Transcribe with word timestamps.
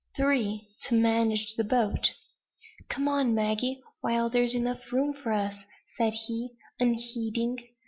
"Three, 0.17 0.67
to 0.87 0.95
manage 0.95 1.53
the 1.57 1.63
boat." 1.63 2.09
"Come 2.89 3.07
on, 3.07 3.35
Maggie! 3.35 3.83
while 3.99 4.31
there's 4.31 4.55
room 4.91 5.13
for 5.13 5.31
us," 5.31 5.57
said 5.95 6.13
he, 6.25 6.53
unheeding. 6.79 7.57